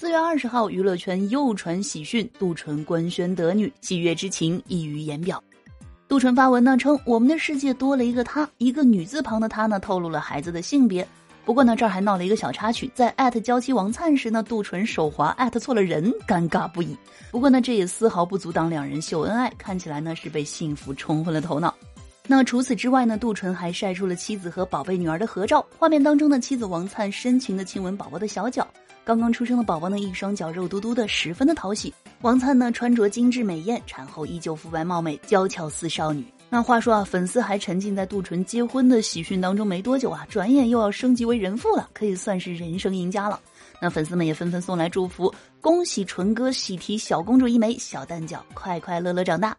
[0.00, 5.44] 四月二十号，娱乐圈又传喜讯，杜淳官宣得女，喜悦之情溢于言表。
[6.08, 11.06] 杜淳发文呢称：“我们的世界多了一个她，一个女字旁的她呢，透露了孩子的性别。”
[11.44, 16.96] 不过呢，这儿还闹了一个小插曲，在艾特娇妻王灿时呢，杜淳手滑艾特错了人，尴尬不已。
[17.30, 21.74] 不过呢，这也丝毫不阻挡两人秀恩爱，看起来呢是被幸福冲昏了头脑。
[22.26, 28.66] 那除此之外呢，杜淳还晒出了妻子和宝贝女儿的合照，画面当中的妻子王灿深情的亲吻宝宝的小脚，
[29.04, 31.92] 刚刚出生的宝宝呢一双脚肉嘟嘟的，十分的讨喜。
[32.20, 36.24] 王灿呢穿着精致美艳，产后依旧肤白貌美，娇俏似少女。
[36.48, 43.40] 那话说啊，粉丝还沉浸在杜淳结婚的喜讯当中没多久啊，转眼又要升级为人父了，可以算是人生赢家了。
[43.80, 49.56] 那粉丝们也纷纷送来祝福，恭喜淳哥喜提小公主一枚，小蛋饺快快乐乐长大。